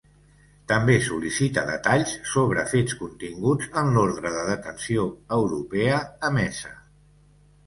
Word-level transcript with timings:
També 0.69 0.93
sol·licita 1.07 1.63
detalls 1.67 2.13
sobre 2.31 2.63
fets 2.71 2.97
continguts 3.03 3.69
en 3.83 3.93
l’ordre 3.99 4.33
de 4.39 4.43
detenció 4.49 5.07
europea 5.39 6.01
emesa. 6.33 6.75